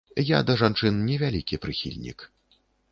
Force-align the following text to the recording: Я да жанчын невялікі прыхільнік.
Я 0.29 0.39
да 0.47 0.53
жанчын 0.61 0.97
невялікі 1.11 1.61
прыхільнік. 1.67 2.29